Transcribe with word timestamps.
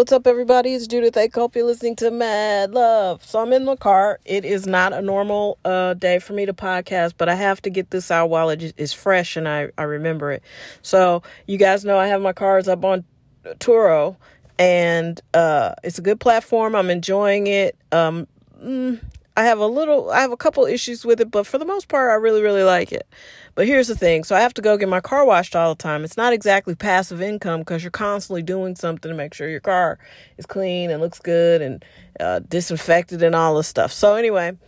What's 0.00 0.12
up, 0.12 0.26
everybody? 0.26 0.72
It's 0.72 0.86
Judith 0.86 1.14
I 1.18 1.28
hope 1.30 1.54
you're 1.54 1.66
listening 1.66 1.94
to 1.96 2.10
Mad 2.10 2.70
Love. 2.70 3.22
So 3.22 3.38
I'm 3.38 3.52
in 3.52 3.66
the 3.66 3.76
car. 3.76 4.18
It 4.24 4.46
is 4.46 4.66
not 4.66 4.94
a 4.94 5.02
normal 5.02 5.58
uh, 5.62 5.92
day 5.92 6.18
for 6.20 6.32
me 6.32 6.46
to 6.46 6.54
podcast, 6.54 7.12
but 7.18 7.28
I 7.28 7.34
have 7.34 7.60
to 7.60 7.68
get 7.68 7.90
this 7.90 8.10
out 8.10 8.30
while 8.30 8.48
it 8.48 8.72
is 8.78 8.94
fresh 8.94 9.36
and 9.36 9.46
I, 9.46 9.68
I 9.76 9.82
remember 9.82 10.32
it. 10.32 10.42
So 10.80 11.22
you 11.46 11.58
guys 11.58 11.84
know 11.84 11.98
I 11.98 12.06
have 12.06 12.22
my 12.22 12.32
cars 12.32 12.66
up 12.66 12.82
on 12.82 13.04
Turo, 13.44 14.16
and 14.58 15.20
uh, 15.34 15.74
it's 15.84 15.98
a 15.98 16.02
good 16.02 16.18
platform. 16.18 16.74
I'm 16.74 16.88
enjoying 16.88 17.46
it. 17.46 17.76
Um, 17.92 18.26
mm, 18.58 19.02
I 19.40 19.44
have 19.44 19.58
a 19.58 19.66
little, 19.66 20.10
I 20.10 20.20
have 20.20 20.32
a 20.32 20.36
couple 20.36 20.66
issues 20.66 21.02
with 21.02 21.18
it, 21.18 21.30
but 21.30 21.46
for 21.46 21.56
the 21.56 21.64
most 21.64 21.88
part, 21.88 22.10
I 22.10 22.14
really, 22.16 22.42
really 22.42 22.62
like 22.62 22.92
it. 22.92 23.08
But 23.54 23.66
here's 23.66 23.88
the 23.88 23.94
thing 23.94 24.22
so 24.22 24.36
I 24.36 24.40
have 24.40 24.52
to 24.54 24.60
go 24.60 24.76
get 24.76 24.88
my 24.90 25.00
car 25.00 25.24
washed 25.24 25.56
all 25.56 25.74
the 25.74 25.82
time. 25.82 26.04
It's 26.04 26.18
not 26.18 26.34
exactly 26.34 26.74
passive 26.74 27.22
income 27.22 27.60
because 27.60 27.82
you're 27.82 27.90
constantly 27.90 28.42
doing 28.42 28.76
something 28.76 29.10
to 29.10 29.16
make 29.16 29.32
sure 29.32 29.48
your 29.48 29.60
car 29.60 29.98
is 30.36 30.44
clean 30.44 30.90
and 30.90 31.00
looks 31.00 31.20
good 31.20 31.62
and 31.62 31.82
uh, 32.20 32.40
disinfected 32.40 33.22
and 33.22 33.34
all 33.34 33.56
this 33.56 33.66
stuff. 33.66 33.92
So, 33.94 34.14
anyway, 34.14 34.58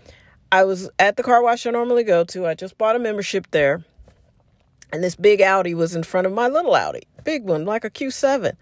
I 0.51 0.65
was 0.65 0.89
at 0.99 1.19
the 1.19 1.23
car 1.23 1.43
wash 1.43 1.67
I 1.67 1.71
normally 1.71 2.03
go 2.03 2.25
to. 2.25 2.47
I 2.47 2.55
just 2.55 2.79
bought 2.79 2.97
a 2.97 2.99
membership 2.99 3.49
there. 3.51 3.85
And 4.93 5.03
this 5.03 5.17
big 5.17 5.41
Audi 5.41 5.73
was 5.73 5.95
in 5.95 6.03
front 6.03 6.27
of 6.27 6.35
my 6.35 6.49
little 6.49 6.75
Audi, 6.75 7.03
big 7.25 7.45
one, 7.45 7.65
like 7.65 7.83
a 7.83 7.91
Q7. 7.91 8.53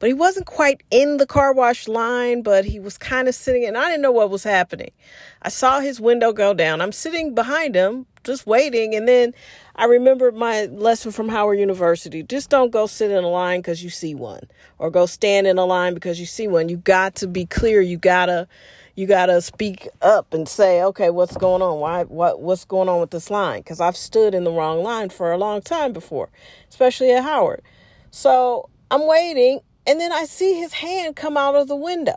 But 0.00 0.08
he 0.08 0.14
wasn't 0.14 0.46
quite 0.46 0.82
in 0.90 1.18
the 1.18 1.26
car 1.26 1.52
wash 1.52 1.86
line, 1.86 2.42
but 2.42 2.64
he 2.64 2.80
was 2.80 2.98
kind 2.98 3.28
of 3.28 3.36
sitting, 3.36 3.64
and 3.64 3.78
I 3.78 3.88
didn't 3.90 4.02
know 4.02 4.10
what 4.10 4.28
was 4.28 4.42
happening. 4.42 4.90
I 5.42 5.48
saw 5.48 5.78
his 5.78 6.00
window 6.00 6.32
go 6.32 6.54
down. 6.54 6.80
I'm 6.80 6.90
sitting 6.90 7.36
behind 7.36 7.76
him, 7.76 8.06
just 8.24 8.48
waiting, 8.48 8.96
and 8.96 9.06
then 9.06 9.32
I 9.76 9.84
remember 9.84 10.32
my 10.32 10.64
lesson 10.64 11.12
from 11.12 11.28
Howard 11.28 11.60
University. 11.60 12.24
Just 12.24 12.50
don't 12.50 12.72
go 12.72 12.86
sit 12.86 13.12
in 13.12 13.22
a 13.22 13.28
line 13.28 13.60
because 13.60 13.84
you 13.84 13.90
see 13.90 14.14
one, 14.16 14.42
or 14.78 14.90
go 14.90 15.06
stand 15.06 15.46
in 15.46 15.56
a 15.56 15.64
line 15.64 15.94
because 15.94 16.18
you 16.18 16.26
see 16.26 16.48
one. 16.48 16.68
You 16.68 16.78
got 16.78 17.14
to 17.16 17.28
be 17.28 17.46
clear. 17.46 17.80
You 17.80 17.96
gotta 17.96 18.48
you 18.96 19.06
got 19.06 19.26
to 19.26 19.40
speak 19.42 19.88
up 20.00 20.32
and 20.32 20.48
say, 20.48 20.82
okay, 20.82 21.10
what's 21.10 21.36
going 21.36 21.60
on? 21.60 21.78
Why, 21.78 22.04
what, 22.04 22.40
what's 22.40 22.64
going 22.64 22.88
on 22.88 22.98
with 22.98 23.10
this 23.10 23.30
line? 23.30 23.60
Because 23.60 23.80
I've 23.80 23.96
stood 23.96 24.34
in 24.34 24.44
the 24.44 24.50
wrong 24.50 24.82
line 24.82 25.10
for 25.10 25.32
a 25.32 25.38
long 25.38 25.60
time 25.60 25.92
before, 25.92 26.30
especially 26.70 27.12
at 27.12 27.22
Howard. 27.22 27.62
So 28.10 28.70
I'm 28.90 29.06
waiting, 29.06 29.60
and 29.86 30.00
then 30.00 30.12
I 30.12 30.24
see 30.24 30.58
his 30.58 30.72
hand 30.72 31.14
come 31.14 31.36
out 31.36 31.54
of 31.54 31.68
the 31.68 31.76
window. 31.76 32.16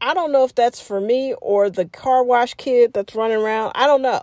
I 0.00 0.14
don't 0.14 0.30
know 0.30 0.44
if 0.44 0.54
that's 0.54 0.80
for 0.80 1.00
me 1.00 1.34
or 1.42 1.68
the 1.68 1.84
car 1.84 2.22
wash 2.22 2.54
kid 2.54 2.92
that's 2.94 3.14
running 3.14 3.36
around. 3.36 3.72
I 3.74 3.86
don't 3.86 4.00
know. 4.00 4.22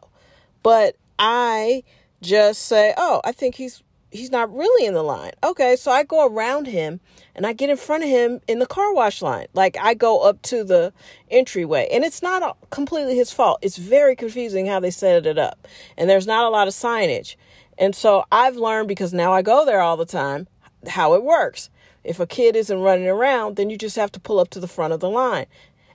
But 0.63 0.95
I 1.19 1.83
just 2.21 2.63
say, 2.63 2.93
oh, 2.97 3.21
I 3.25 3.33
think 3.33 3.55
he's 3.55 3.83
he's 4.11 4.31
not 4.31 4.53
really 4.53 4.85
in 4.85 4.93
the 4.93 5.03
line. 5.03 5.31
Okay, 5.43 5.75
so 5.75 5.91
I 5.91 6.03
go 6.03 6.27
around 6.27 6.67
him 6.67 6.99
and 7.35 7.45
I 7.45 7.53
get 7.53 7.69
in 7.69 7.77
front 7.77 8.03
of 8.03 8.09
him 8.09 8.39
in 8.47 8.59
the 8.59 8.65
car 8.65 8.93
wash 8.93 9.21
line. 9.21 9.47
Like 9.53 9.77
I 9.77 9.93
go 9.93 10.21
up 10.21 10.41
to 10.43 10.63
the 10.63 10.93
entryway. 11.29 11.87
And 11.91 12.03
it's 12.03 12.21
not 12.21 12.57
completely 12.69 13.15
his 13.15 13.31
fault. 13.31 13.59
It's 13.61 13.77
very 13.77 14.15
confusing 14.15 14.65
how 14.65 14.79
they 14.79 14.91
set 14.91 15.25
it 15.25 15.37
up. 15.37 15.67
And 15.97 16.09
there's 16.09 16.27
not 16.27 16.45
a 16.45 16.49
lot 16.49 16.67
of 16.67 16.73
signage. 16.73 17.35
And 17.77 17.95
so 17.95 18.25
I've 18.31 18.55
learned 18.55 18.87
because 18.87 19.13
now 19.13 19.33
I 19.33 19.41
go 19.41 19.65
there 19.65 19.81
all 19.81 19.97
the 19.97 20.05
time 20.05 20.47
how 20.87 21.13
it 21.13 21.23
works. 21.23 21.69
If 22.03 22.19
a 22.19 22.25
kid 22.27 22.55
isn't 22.55 22.79
running 22.79 23.07
around, 23.07 23.57
then 23.57 23.69
you 23.69 23.77
just 23.77 23.97
have 23.97 24.11
to 24.13 24.19
pull 24.19 24.39
up 24.39 24.49
to 24.51 24.59
the 24.59 24.67
front 24.67 24.93
of 24.93 24.99
the 24.99 25.09
line. 25.09 25.45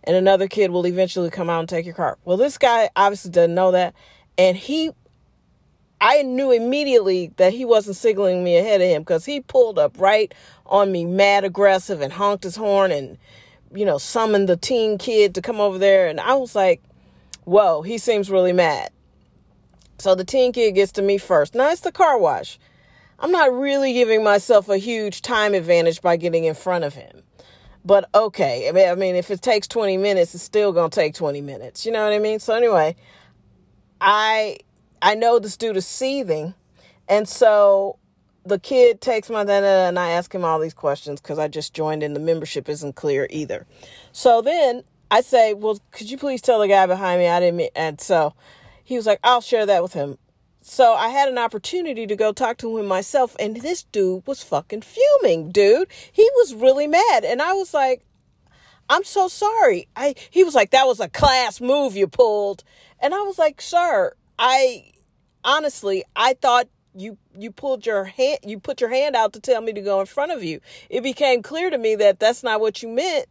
And 0.05 0.17
another 0.17 0.49
kid 0.49 0.71
will 0.71 0.87
eventually 0.87 1.31
come 1.31 1.49
out 1.49 1.61
and 1.61 1.69
take 1.69 1.87
your 1.87 1.95
car. 1.95 2.19
Well, 2.25 2.37
this 2.37 2.59
guy 2.59 2.91
obviously 2.97 3.31
doesn't 3.31 3.55
know 3.55 3.71
that. 3.71 3.95
And 4.37 4.57
he 4.57 4.91
I 6.05 6.23
knew 6.23 6.51
immediately 6.51 7.33
that 7.37 7.53
he 7.53 7.65
wasn't 7.65 7.95
signaling 7.95 8.43
me 8.43 8.57
ahead 8.57 8.81
of 8.81 8.89
him 8.89 9.03
because 9.03 9.25
he 9.25 9.41
pulled 9.41 9.79
up 9.79 10.01
right 10.01 10.35
on 10.67 10.91
me, 10.91 11.05
mad 11.05 11.45
aggressive, 11.45 12.01
and 12.01 12.13
honked 12.13 12.43
his 12.43 12.57
horn 12.57 12.91
and, 12.91 13.19
you 13.73 13.85
know, 13.85 13.99
summoned 13.99 14.49
the 14.49 14.57
teen 14.57 14.99
kid 14.99 15.33
to 15.37 15.41
come 15.41 15.61
over 15.61 15.79
there. 15.79 16.09
And 16.09 16.19
I 16.19 16.35
was 16.35 16.57
like, 16.57 16.83
whoa, 17.45 17.83
he 17.83 17.99
seems 17.99 18.31
really 18.31 18.53
mad. 18.53 18.91
So 19.99 20.17
the 20.17 20.25
teen 20.25 20.53
kid 20.53 20.73
gets 20.73 20.91
to 20.93 21.03
me 21.03 21.19
first. 21.19 21.55
Now 21.55 21.71
it's 21.71 21.83
the 21.83 21.93
car 21.93 22.19
wash. 22.19 22.59
I'm 23.21 23.31
not 23.31 23.53
really 23.53 23.93
giving 23.93 24.25
myself 24.25 24.69
a 24.69 24.79
huge 24.79 25.23
time 25.23 25.55
advantage 25.55 26.03
by 26.03 26.17
getting 26.17 26.43
in 26.43 26.55
front 26.55 26.83
of 26.83 26.95
him. 26.95 27.23
But 27.85 28.11
okay, 28.13 28.69
I 28.69 28.95
mean, 28.97 29.15
if 29.15 29.31
it 29.31 29.41
takes 29.41 29.69
20 29.69 29.99
minutes, 29.99 30.35
it's 30.35 30.43
still 30.43 30.73
going 30.73 30.91
to 30.91 30.95
take 30.95 31.15
20 31.15 31.41
minutes. 31.43 31.87
You 31.87 31.93
know 31.93 32.03
what 32.03 32.13
I 32.13 32.19
mean? 32.19 32.41
So 32.41 32.55
anyway, 32.55 32.97
I 34.01 34.59
I 35.03 35.15
know 35.15 35.39
this 35.39 35.57
dude 35.57 35.77
is 35.77 35.87
seething. 35.87 36.55
And 37.09 37.29
so 37.29 37.99
the 38.45 38.59
kid 38.59 39.01
takes 39.01 39.29
my 39.29 39.45
data 39.45 39.67
and 39.67 39.99
I 39.99 40.11
ask 40.11 40.35
him 40.35 40.45
all 40.45 40.59
these 40.59 40.75
questions 40.75 41.21
because 41.21 41.39
I 41.39 41.49
just 41.49 41.75
joined 41.75 42.03
and 42.03 42.17
The 42.17 42.21
membership 42.21 42.69
isn't 42.69 42.95
clear 42.95 43.27
either. 43.29 43.67
So 44.13 44.41
then 44.41 44.85
I 45.11 45.21
say, 45.21 45.55
Well, 45.55 45.79
could 45.91 46.11
you 46.11 46.17
please 46.17 46.41
tell 46.41 46.61
the 46.61 46.69
guy 46.69 46.87
behind 46.87 47.21
me 47.21 47.29
I 47.29 47.41
didn't 47.41 47.57
mean 47.57 47.71
and 47.75 48.01
so 48.01 48.35
he 48.85 48.97
was 48.97 49.07
like, 49.07 49.21
I'll 49.23 49.41
share 49.41 49.67
that 49.67 49.83
with 49.83 49.93
him. 49.93 50.19
So 50.61 50.95
I 50.95 51.09
had 51.09 51.29
an 51.29 51.39
opportunity 51.39 52.07
to 52.07 52.15
go 52.15 52.33
talk 52.33 52.57
to 52.59 52.79
him 52.79 52.87
myself, 52.87 53.35
and 53.41 53.57
this 53.57 53.83
dude 53.83 54.25
was 54.27 54.45
fucking 54.45 54.83
fuming, 54.83 55.51
dude. 55.51 55.89
He 56.13 56.29
was 56.37 56.55
really 56.55 56.87
mad. 56.87 57.25
And 57.25 57.43
I 57.43 57.53
was 57.55 57.75
like, 57.75 58.05
I'm 58.89 59.03
so 59.03 59.27
sorry. 59.27 59.89
I 59.97 60.15
he 60.31 60.45
was 60.45 60.55
like, 60.55 60.71
that 60.71 60.87
was 60.87 61.01
a 61.01 61.09
class 61.09 61.61
move 61.61 61.97
you 61.97 62.07
pulled. 62.07 62.63
And 63.01 63.13
I 63.13 63.23
was 63.23 63.39
like, 63.39 63.61
sir, 63.61 64.15
I 64.39 64.93
honestly, 65.45 66.05
I 66.17 66.35
thought 66.35 66.69
you 66.95 67.17
you 67.39 67.51
pulled 67.51 67.87
your 67.87 68.05
hand 68.05 68.39
you 68.45 68.61
put 68.61 68.81
your 68.81 68.91
hand 68.91 69.17
out 69.17 69.33
to 69.33 69.41
tell 69.41 69.63
me 69.63 69.73
to 69.73 69.81
go 69.81 70.01
in 70.01 70.07
front 70.07 70.33
of 70.33 70.45
you. 70.45 70.61
It 70.91 71.03
became 71.03 71.43
clear 71.43 71.71
to 71.71 71.79
me 71.79 71.95
that 71.97 72.21
that's 72.21 72.43
not 72.43 72.61
what 72.61 72.83
you 72.83 72.89
meant, 72.89 73.27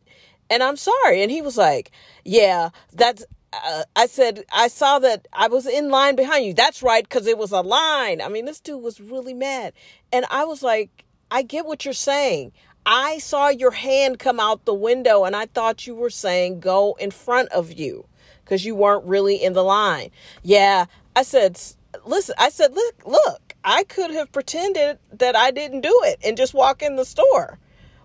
and 0.50 0.64
I'm 0.64 0.78
sorry. 0.78 1.22
And 1.22 1.32
he 1.32 1.42
was 1.42 1.58
like, 1.58 1.92
"Yeah, 2.26 2.70
that's." 2.94 3.26
Uh, 3.54 3.84
I 3.98 4.06
said, 4.06 4.46
I 4.54 4.70
saw 4.70 5.00
that 5.00 5.28
I 5.34 5.50
was 5.50 5.68
in 5.68 5.90
line 5.90 6.16
behind 6.16 6.46
you. 6.46 6.54
That's 6.54 6.82
right, 6.82 7.04
because 7.04 7.28
it 7.28 7.38
was 7.38 7.52
a 7.52 7.60
line. 7.60 8.22
I 8.22 8.30
mean, 8.30 8.46
this 8.46 8.62
dude 8.62 8.82
was 8.82 9.02
really 9.02 9.34
mad. 9.34 9.74
And 10.14 10.26
I 10.32 10.46
was 10.46 10.64
like, 10.64 11.04
I 11.30 11.42
get 11.42 11.66
what 11.66 11.84
you're 11.84 11.94
saying. 11.94 12.54
I 12.86 13.20
saw 13.20 13.50
your 13.50 13.72
hand 13.72 14.20
come 14.20 14.40
out 14.40 14.66
the 14.66 14.74
window 14.74 15.26
and 15.26 15.36
I 15.36 15.46
thought 15.46 15.86
you 15.86 15.96
were 15.96 16.10
saying 16.10 16.62
go 16.62 16.96
in 17.00 17.12
front 17.12 17.50
of 17.50 17.74
you 17.74 18.06
because 18.52 18.66
you 18.66 18.76
weren't 18.76 19.06
really 19.06 19.42
in 19.42 19.54
the 19.54 19.64
line. 19.64 20.12
Yeah, 20.44 20.88
I 21.16 21.24
said, 21.24 21.58
listen, 22.06 22.36
I 22.38 22.50
said, 22.50 22.74
look, 22.76 23.06
look, 23.06 23.56
I 23.64 23.86
could 23.86 24.12
have 24.12 24.30
pretended 24.34 25.00
that 25.14 25.38
I 25.38 25.52
didn't 25.52 25.80
do 25.80 26.02
it 26.04 26.20
and 26.22 26.36
just 26.36 26.54
walk 26.54 26.82
in 26.82 26.98
the 26.98 27.06
store. 27.06 27.60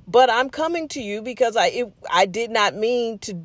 But 0.07 0.31
I'm 0.31 0.49
coming 0.49 0.87
to 0.89 1.01
you 1.01 1.21
because 1.21 1.57
I 1.57 1.67
it, 1.67 1.93
I 2.09 2.27
did 2.27 2.53
not 2.53 2.77
mean 2.77 3.19
to, 3.21 3.37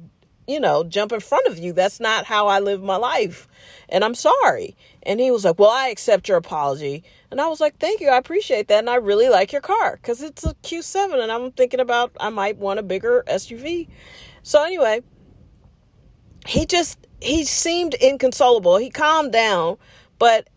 you 0.47 0.59
know, 0.59 0.83
jump 0.83 1.11
in 1.11 1.21
front 1.21 1.47
of 1.47 1.57
you. 1.57 1.73
That's 1.73 1.99
not 1.99 2.25
how 2.25 2.45
I 2.47 2.59
live 2.59 2.83
my 2.83 2.97
life. 2.97 3.47
And 3.89 4.03
I'm 4.03 4.13
sorry. 4.13 4.77
And 5.01 5.19
he 5.19 5.31
was 5.31 5.43
like, 5.43 5.57
"Well, 5.57 5.71
I 5.71 5.87
accept 5.87 6.27
your 6.27 6.37
apology." 6.37 7.03
And 7.31 7.41
I 7.41 7.47
was 7.47 7.59
like, 7.59 7.79
"Thank 7.79 7.99
you. 7.99 8.09
I 8.09 8.17
appreciate 8.17 8.67
that. 8.67 8.77
And 8.77 8.91
I 8.91 8.95
really 8.95 9.27
like 9.27 9.51
your 9.51 9.61
car 9.61 9.97
cuz 10.03 10.21
it's 10.21 10.45
a 10.45 10.53
Q7 10.61 11.19
and 11.19 11.31
I'm 11.31 11.51
thinking 11.51 11.79
about 11.79 12.11
I 12.19 12.29
might 12.29 12.57
want 12.57 12.77
a 12.79 12.83
bigger 12.83 13.23
SUV." 13.25 13.87
So 14.43 14.63
anyway, 14.63 15.01
he 16.47 16.65
just 16.65 16.97
he 17.21 17.43
seemed 17.43 17.93
inconsolable. 17.95 18.77
He 18.77 18.89
calmed 18.89 19.31
down, 19.31 19.77
but 20.19 20.47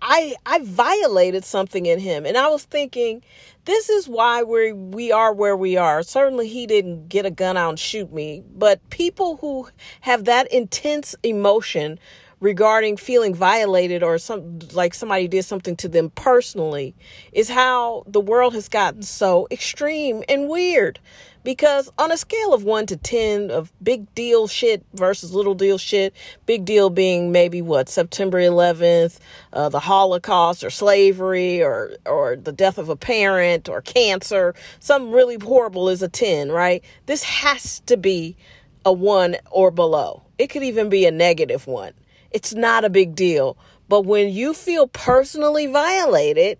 I 0.00 0.36
I 0.46 0.60
violated 0.62 1.44
something 1.44 1.86
in 1.86 1.98
him 1.98 2.26
and 2.26 2.36
I 2.36 2.48
was 2.48 2.64
thinking 2.64 3.22
this 3.64 3.88
is 3.88 4.08
why 4.08 4.42
we 4.42 4.72
we 4.72 5.10
are 5.12 5.32
where 5.32 5.56
we 5.56 5.76
are. 5.76 6.02
Certainly 6.02 6.48
he 6.48 6.66
didn't 6.66 7.08
get 7.08 7.26
a 7.26 7.30
gun 7.30 7.56
out 7.56 7.70
and 7.70 7.78
shoot 7.78 8.12
me, 8.12 8.42
but 8.54 8.88
people 8.90 9.38
who 9.38 9.68
have 10.02 10.24
that 10.24 10.50
intense 10.52 11.14
emotion 11.22 11.98
regarding 12.40 12.98
feeling 12.98 13.34
violated 13.34 14.02
or 14.02 14.18
some 14.18 14.58
like 14.72 14.92
somebody 14.92 15.26
did 15.26 15.44
something 15.44 15.74
to 15.76 15.88
them 15.88 16.10
personally 16.10 16.94
is 17.32 17.48
how 17.48 18.04
the 18.06 18.20
world 18.20 18.52
has 18.52 18.68
gotten 18.68 19.02
so 19.02 19.48
extreme 19.50 20.22
and 20.28 20.48
weird 20.50 21.00
because 21.44 21.92
on 21.98 22.10
a 22.10 22.16
scale 22.16 22.52
of 22.52 22.64
1 22.64 22.86
to 22.86 22.96
10 22.96 23.50
of 23.50 23.72
big 23.82 24.12
deal 24.14 24.48
shit 24.48 24.84
versus 24.94 25.32
little 25.32 25.54
deal 25.54 25.78
shit 25.78 26.14
big 26.46 26.64
deal 26.64 26.90
being 26.90 27.30
maybe 27.30 27.62
what 27.62 27.88
September 27.88 28.38
11th 28.38 29.18
uh, 29.52 29.68
the 29.68 29.80
holocaust 29.80 30.64
or 30.64 30.70
slavery 30.70 31.62
or 31.62 31.92
or 32.06 32.34
the 32.36 32.52
death 32.52 32.78
of 32.78 32.88
a 32.88 32.96
parent 32.96 33.68
or 33.68 33.80
cancer 33.80 34.54
something 34.80 35.12
really 35.12 35.36
horrible 35.36 35.88
is 35.88 36.02
a 36.02 36.08
10 36.08 36.50
right 36.50 36.82
this 37.06 37.22
has 37.22 37.80
to 37.80 37.96
be 37.96 38.36
a 38.84 38.92
1 38.92 39.36
or 39.50 39.70
below 39.70 40.22
it 40.38 40.48
could 40.48 40.64
even 40.64 40.88
be 40.88 41.06
a 41.06 41.10
negative 41.10 41.66
1 41.66 41.92
it's 42.34 42.52
not 42.52 42.84
a 42.84 42.90
big 42.90 43.14
deal. 43.14 43.56
But 43.88 44.04
when 44.04 44.28
you 44.28 44.54
feel 44.54 44.88
personally 44.88 45.68
violated, 45.68 46.58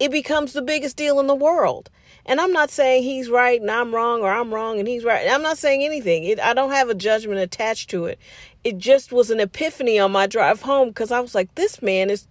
it 0.00 0.10
becomes 0.10 0.54
the 0.54 0.62
biggest 0.62 0.96
deal 0.96 1.20
in 1.20 1.26
the 1.26 1.34
world. 1.34 1.90
And 2.24 2.40
I'm 2.40 2.52
not 2.52 2.70
saying 2.70 3.02
he's 3.02 3.28
right 3.28 3.60
and 3.60 3.70
I'm 3.70 3.94
wrong 3.94 4.20
or 4.22 4.30
I'm 4.30 4.52
wrong 4.54 4.78
and 4.78 4.86
he's 4.86 5.04
right. 5.04 5.28
I'm 5.28 5.42
not 5.42 5.58
saying 5.58 5.84
anything. 5.84 6.24
It, 6.24 6.40
I 6.40 6.54
don't 6.54 6.70
have 6.70 6.88
a 6.88 6.94
judgment 6.94 7.40
attached 7.40 7.90
to 7.90 8.06
it. 8.06 8.18
It 8.62 8.78
just 8.78 9.12
was 9.12 9.30
an 9.30 9.40
epiphany 9.40 9.98
on 9.98 10.12
my 10.12 10.26
drive 10.26 10.62
home 10.62 10.88
because 10.88 11.10
I 11.10 11.20
was 11.20 11.34
like, 11.34 11.54
this 11.54 11.82
man 11.82 12.10
is 12.10 12.26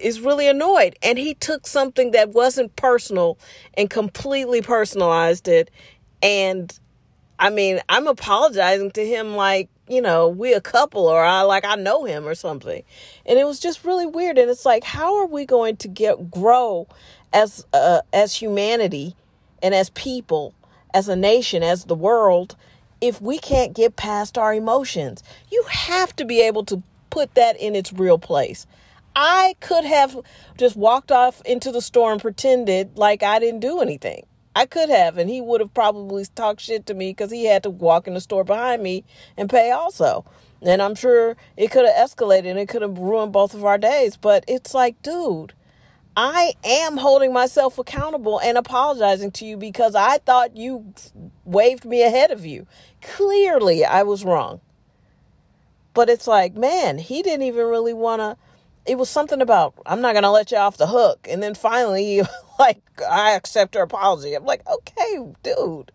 is 0.00 0.18
really 0.18 0.48
annoyed 0.48 0.96
and 1.02 1.18
he 1.18 1.34
took 1.34 1.66
something 1.66 2.12
that 2.12 2.30
wasn't 2.30 2.74
personal 2.74 3.38
and 3.74 3.90
completely 3.90 4.62
personalized 4.62 5.46
it 5.46 5.70
and 6.22 6.80
I 7.38 7.50
mean, 7.50 7.80
I'm 7.88 8.06
apologizing 8.06 8.92
to 8.92 9.06
him 9.06 9.36
like, 9.36 9.68
you 9.88 10.00
know, 10.00 10.28
we 10.28 10.54
a 10.54 10.60
couple 10.60 11.06
or 11.06 11.22
I 11.24 11.42
like 11.42 11.64
I 11.64 11.74
know 11.74 12.04
him 12.04 12.26
or 12.26 12.34
something. 12.34 12.82
And 13.26 13.38
it 13.38 13.46
was 13.46 13.60
just 13.60 13.84
really 13.84 14.06
weird 14.06 14.38
and 14.38 14.50
it's 14.50 14.64
like 14.64 14.84
how 14.84 15.16
are 15.16 15.26
we 15.26 15.44
going 15.44 15.76
to 15.78 15.88
get 15.88 16.30
grow 16.30 16.88
as 17.32 17.66
uh, 17.72 18.00
as 18.12 18.34
humanity 18.34 19.14
and 19.62 19.74
as 19.74 19.90
people, 19.90 20.54
as 20.92 21.08
a 21.08 21.16
nation, 21.16 21.62
as 21.62 21.84
the 21.84 21.94
world 21.94 22.56
if 23.00 23.20
we 23.20 23.38
can't 23.38 23.74
get 23.74 23.96
past 23.96 24.38
our 24.38 24.54
emotions? 24.54 25.22
You 25.50 25.64
have 25.68 26.16
to 26.16 26.24
be 26.24 26.40
able 26.40 26.64
to 26.66 26.82
put 27.10 27.34
that 27.34 27.60
in 27.60 27.76
its 27.76 27.92
real 27.92 28.18
place. 28.18 28.66
I 29.16 29.54
could 29.60 29.84
have 29.84 30.18
just 30.58 30.76
walked 30.76 31.12
off 31.12 31.40
into 31.42 31.70
the 31.70 31.80
store 31.80 32.10
and 32.10 32.20
pretended 32.20 32.96
like 32.96 33.22
I 33.22 33.38
didn't 33.38 33.60
do 33.60 33.80
anything. 33.80 34.26
I 34.54 34.66
could 34.66 34.88
have, 34.88 35.18
and 35.18 35.28
he 35.28 35.40
would 35.40 35.60
have 35.60 35.74
probably 35.74 36.24
talked 36.34 36.60
shit 36.60 36.86
to 36.86 36.94
me 36.94 37.10
because 37.10 37.30
he 37.30 37.46
had 37.46 37.62
to 37.64 37.70
walk 37.70 38.06
in 38.06 38.14
the 38.14 38.20
store 38.20 38.44
behind 38.44 38.82
me 38.82 39.04
and 39.36 39.50
pay 39.50 39.70
also. 39.72 40.24
And 40.62 40.80
I'm 40.80 40.94
sure 40.94 41.36
it 41.56 41.70
could 41.70 41.86
have 41.86 42.08
escalated 42.08 42.46
and 42.46 42.58
it 42.58 42.68
could 42.68 42.82
have 42.82 42.98
ruined 42.98 43.32
both 43.32 43.52
of 43.52 43.64
our 43.64 43.78
days. 43.78 44.16
But 44.16 44.44
it's 44.46 44.72
like, 44.72 45.02
dude, 45.02 45.52
I 46.16 46.54
am 46.64 46.96
holding 46.96 47.32
myself 47.32 47.78
accountable 47.78 48.40
and 48.40 48.56
apologizing 48.56 49.32
to 49.32 49.44
you 49.44 49.56
because 49.56 49.94
I 49.94 50.18
thought 50.18 50.56
you 50.56 50.94
waved 51.44 51.84
me 51.84 52.02
ahead 52.02 52.30
of 52.30 52.46
you. 52.46 52.66
Clearly, 53.02 53.84
I 53.84 54.04
was 54.04 54.24
wrong. 54.24 54.60
But 55.92 56.08
it's 56.08 56.26
like, 56.26 56.54
man, 56.54 56.98
he 56.98 57.22
didn't 57.22 57.42
even 57.42 57.66
really 57.66 57.92
want 57.94 58.20
to 58.20 58.36
it 58.86 58.98
was 58.98 59.08
something 59.08 59.40
about 59.40 59.74
I'm 59.86 60.00
not 60.00 60.14
gonna 60.14 60.30
let 60.30 60.50
you 60.50 60.58
off 60.58 60.76
the 60.76 60.86
hook. 60.86 61.26
And 61.30 61.42
then 61.42 61.54
finally, 61.54 62.22
like 62.58 62.82
I 63.08 63.32
accept 63.32 63.74
her 63.74 63.82
apology. 63.82 64.34
I'm 64.34 64.44
like, 64.44 64.66
okay, 64.68 65.24
dude. 65.42 65.92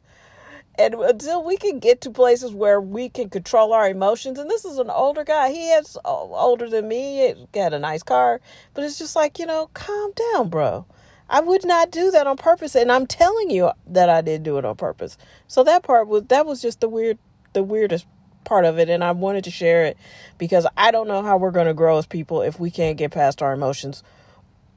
And 0.77 0.93
until 0.93 1.43
we 1.43 1.57
can 1.57 1.79
get 1.79 1.99
to 2.01 2.11
places 2.11 2.53
where 2.53 2.79
we 2.79 3.09
can 3.09 3.29
control 3.29 3.73
our 3.73 3.89
emotions, 3.89 4.39
and 4.39 4.49
this 4.49 4.63
is 4.63 4.77
an 4.77 4.89
older 4.89 5.25
guy, 5.25 5.51
he 5.51 5.71
is 5.71 5.97
older 6.05 6.69
than 6.69 6.87
me, 6.87 7.33
he 7.33 7.47
got 7.51 7.73
a 7.73 7.79
nice 7.79 8.01
car, 8.01 8.39
but 8.73 8.85
it's 8.85 8.97
just 8.97 9.13
like, 9.13 9.39
you 9.39 9.45
know, 9.45 9.69
calm 9.73 10.13
down, 10.33 10.47
bro. 10.47 10.85
I 11.29 11.41
would 11.41 11.65
not 11.65 11.91
do 11.91 12.11
that 12.11 12.27
on 12.27 12.37
purpose, 12.37 12.75
and 12.75 12.91
I'm 12.93 13.07
telling 13.07 13.49
you 13.49 13.71
that 13.87 14.09
I 14.09 14.21
did 14.21 14.43
do 14.43 14.57
it 14.57 14.63
on 14.63 14.77
purpose. 14.77 15.17
So 15.47 15.65
that 15.65 15.83
part 15.83 16.07
was 16.07 16.23
that 16.29 16.45
was 16.45 16.61
just 16.61 16.79
the 16.79 16.87
weird, 16.89 17.19
the 17.51 17.61
weirdest 17.61 18.07
part 18.45 18.65
of 18.65 18.79
it 18.79 18.89
and 18.89 19.03
I 19.03 19.11
wanted 19.11 19.43
to 19.43 19.51
share 19.51 19.85
it 19.85 19.97
because 20.37 20.65
I 20.77 20.91
don't 20.91 21.07
know 21.07 21.21
how 21.21 21.37
we're 21.37 21.51
going 21.51 21.67
to 21.67 21.73
grow 21.73 21.97
as 21.97 22.07
people 22.07 22.41
if 22.41 22.59
we 22.59 22.71
can't 22.71 22.97
get 22.97 23.11
past 23.11 23.41
our 23.41 23.53
emotions 23.53 24.01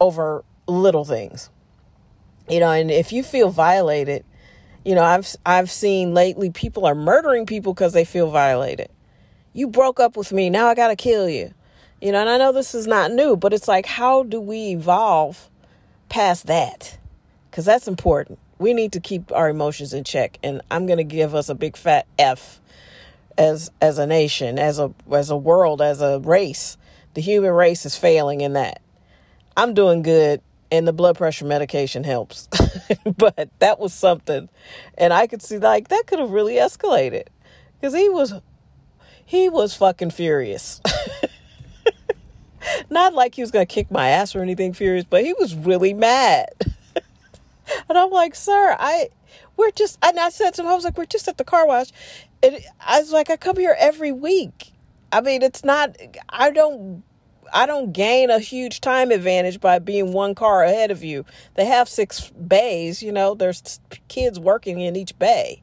over 0.01 0.45
little 0.67 1.05
things. 1.05 1.49
You 2.49 2.61
know, 2.61 2.71
and 2.71 2.91
if 2.91 3.13
you 3.13 3.23
feel 3.23 3.51
violated, 3.51 4.25
you 4.85 4.95
know, 4.95 5.03
I've 5.03 5.35
I've 5.47 5.71
seen 5.71 6.15
lately 6.15 6.51
people 6.51 6.87
are 6.87 6.95
murdering 6.95 7.47
people 7.47 7.73
because 7.73 7.93
they 7.93 8.05
feel 8.05 8.31
violated. 8.31 8.89
You 9.53 9.69
broke 9.69 10.01
up 10.01 10.17
with 10.17 10.33
me, 10.33 10.51
now 10.51 10.69
I 10.69 10.75
got 10.75 10.89
to 10.89 10.97
kill 10.97 11.29
you. 11.29 11.53
You 12.01 12.11
know, 12.11 12.21
and 12.21 12.29
I 12.29 12.39
know 12.39 12.53
this 12.53 12.75
is 12.75 12.87
not 12.87 13.13
new, 13.13 13.37
but 13.37 13.53
it's 13.53 13.69
like 13.69 13.87
how 13.87 14.25
do 14.25 14.41
we 14.41 14.71
evolve 14.71 15.49
past 16.09 16.47
that? 16.47 16.99
Cuz 17.53 17.65
that's 17.65 17.87
important. 17.87 18.39
We 18.59 18.75
need 18.75 18.93
to 18.93 19.01
keep 19.01 19.31
our 19.33 19.49
emotions 19.49 19.93
in 19.93 20.05
check 20.05 20.39
and 20.43 20.63
I'm 20.71 20.87
to 20.87 21.05
give 21.05 21.35
us 21.35 21.49
a 21.49 21.55
big 21.55 21.77
fat 21.77 22.07
F 22.19 22.61
as 23.39 23.71
as 23.81 23.99
a 23.99 24.07
nation, 24.07 24.59
as 24.59 24.79
a 24.79 24.93
as 25.13 25.31
a 25.31 25.37
world, 25.37 25.81
as 25.81 26.01
a 26.01 26.19
race. 26.19 26.77
The 27.15 27.21
human 27.21 27.53
race 27.53 27.87
is 27.87 27.97
failing 27.97 28.41
in 28.41 28.55
that. 28.55 28.81
I'm 29.57 29.75
doing 29.75 30.03
good 30.03 30.41
and 30.73 30.89
the 30.89 30.93
blood 30.93 31.17
pressure 31.17 31.45
medication 31.45 32.03
helps. 32.03 32.49
but 33.17 33.49
that 33.61 33.79
was 33.79 33.95
something 33.95 34.49
and 34.99 35.13
I 35.13 35.29
could 35.29 35.43
see 35.43 35.59
like 35.59 35.89
that 35.89 36.09
could 36.09 36.19
have 36.19 36.31
really 36.31 36.55
escalated 36.55 37.27
cuz 37.81 37.95
he 37.95 38.09
was 38.09 38.35
he 39.25 39.49
was 39.49 39.75
fucking 39.75 40.11
furious. 40.11 40.81
Not 42.91 43.15
like 43.15 43.37
he 43.37 43.43
was 43.43 43.51
going 43.51 43.67
to 43.67 43.73
kick 43.73 43.91
my 43.91 44.09
ass 44.09 44.35
or 44.35 44.43
anything 44.43 44.73
furious, 44.73 45.05
but 45.09 45.25
he 45.25 45.33
was 45.33 45.55
really 45.55 45.95
mad. 45.95 46.51
and 47.89 47.99
I'm 47.99 48.11
like, 48.11 48.35
"Sir, 48.35 48.77
I 48.79 49.09
we're 49.57 49.71
just 49.71 49.99
and 50.03 50.19
I 50.19 50.31
said 50.31 50.55
to 50.55 50.63
him, 50.63 50.69
I 50.69 50.75
was 50.75 50.85
like, 50.85 50.99
we're 50.99 51.07
just 51.07 51.29
at 51.29 51.39
the 51.39 51.45
car 51.45 51.67
wash 51.67 51.93
it, 52.43 52.65
I 52.81 53.01
was 53.01 53.13
like, 53.13 53.31
I 53.31 53.37
come 53.37 53.57
here 53.57 53.77
every 53.79 54.13
week. 54.13 54.73
I 55.13 55.21
mean, 55.21 55.43
it's 55.43 55.65
not, 55.65 55.97
I 56.29 56.51
don't, 56.51 57.03
I 57.53 57.67
don't 57.67 57.93
gain 57.93 58.31
a 58.31 58.39
huge 58.39 58.81
time 58.81 59.11
advantage 59.11 59.61
by 59.61 59.79
being 59.79 60.13
one 60.13 60.35
car 60.35 60.65
ahead 60.65 60.91
of 60.91 61.05
you. 61.05 61.25
They 61.55 61.67
have 61.67 61.89
six 61.89 62.31
bays, 62.31 63.03
you 63.03 63.13
know, 63.13 63.35
there's 63.35 63.81
kids 64.09 64.39
working 64.39 64.81
in 64.81 64.97
each 64.97 65.19
bay. 65.19 65.63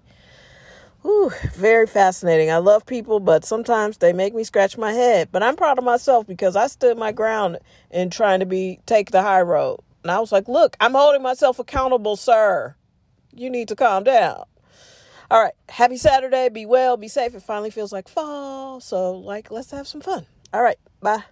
Whew, 1.02 1.32
very 1.54 1.88
fascinating. 1.88 2.52
I 2.52 2.58
love 2.58 2.86
people, 2.86 3.22
but 3.22 3.46
sometimes 3.46 3.98
they 3.98 4.12
make 4.12 4.36
me 4.36 4.44
scratch 4.44 4.78
my 4.78 4.92
head. 4.92 5.30
But 5.32 5.44
I'm 5.44 5.56
proud 5.56 5.78
of 5.78 5.86
myself 5.86 6.28
because 6.28 6.58
I 6.58 6.68
stood 6.68 6.98
my 6.98 7.14
ground 7.14 7.58
in 7.90 8.10
trying 8.10 8.42
to 8.42 8.46
be 8.46 8.80
take 8.86 9.12
the 9.12 9.22
high 9.22 9.42
road. 9.42 9.80
And 10.04 10.12
I 10.12 10.20
was 10.20 10.32
like, 10.32 10.48
look, 10.50 10.76
I'm 10.80 10.94
holding 10.94 11.22
myself 11.22 11.58
accountable, 11.58 12.18
sir. 12.18 12.76
You 13.34 13.50
need 13.50 13.70
to 13.70 13.76
calm 13.76 14.04
down. 14.04 14.44
All 15.32 15.42
right. 15.42 15.54
Happy 15.70 15.98
Saturday. 15.98 16.50
Be 16.50 16.66
well. 16.66 16.98
Be 16.98 17.08
safe. 17.08 17.34
It 17.34 17.44
finally 17.44 17.70
feels 17.70 17.94
like 17.94 18.10
fall. 18.10 18.80
So, 18.82 19.12
like, 19.14 19.52
let's 19.52 19.72
have 19.72 19.88
some 19.88 20.02
fun. 20.02 20.26
All 20.54 20.62
right. 20.62 20.80
Bye. 21.02 21.24